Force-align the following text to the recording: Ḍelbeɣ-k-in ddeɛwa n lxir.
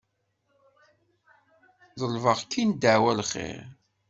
Ḍelbeɣ-k-in 2.01 2.69
ddeɛwa 2.73 3.11
n 3.15 3.17
lxir. 3.21 3.65